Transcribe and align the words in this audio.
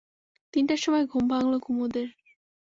তিনটার 0.53 0.79
সময় 0.79 1.05
ঘুম 1.07 1.23
ভাঙল 1.31 1.53
কুমুদের। 1.59 2.07